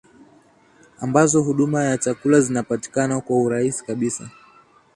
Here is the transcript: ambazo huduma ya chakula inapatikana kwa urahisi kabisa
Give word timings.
ambazo 0.99 1.41
huduma 1.41 1.83
ya 1.83 1.97
chakula 1.97 2.39
inapatikana 2.39 3.21
kwa 3.21 3.37
urahisi 3.41 3.85
kabisa 3.85 4.29